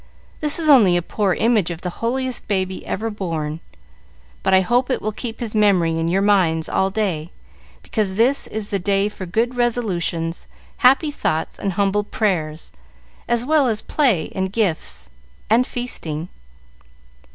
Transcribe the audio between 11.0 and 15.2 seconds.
thoughts, and humble prayers, as well as play and gifts